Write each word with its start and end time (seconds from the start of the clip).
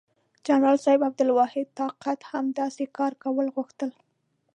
جنرال 0.47 0.77
صاحب 0.83 1.01
عبدالواحد 1.09 1.65
طاقت 1.81 2.19
هم 2.31 2.45
داسې 2.59 2.83
کار 2.97 3.13
کول 3.23 3.47
غوښتل. 3.55 3.91